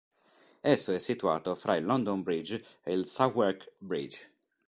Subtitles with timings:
[0.63, 4.31] Esso è situato fra il London Bridge ed il Southwark Bridge.